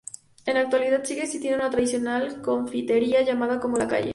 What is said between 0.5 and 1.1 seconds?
la actualidad